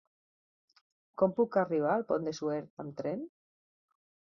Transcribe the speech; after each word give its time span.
Com 1.23 1.35
puc 1.41 1.59
arribar 1.65 1.93
al 1.97 2.07
Pont 2.13 2.27
de 2.31 2.35
Suert 2.39 2.85
amb 2.87 2.99
tren? 3.03 3.25